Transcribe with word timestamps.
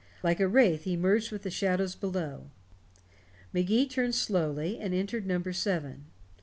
Like 0.23 0.39
a 0.39 0.47
wraith 0.47 0.85
he 0.85 0.97
merged 0.97 1.31
with 1.31 1.43
the 1.43 1.51
shadows 1.51 1.93
below. 1.93 2.49
Magee 3.53 3.85
turned 3.87 4.15
slowly, 4.15 4.79
and 4.79 4.95
entered 4.95 5.27
number 5.27 5.53
seven. 5.53 6.05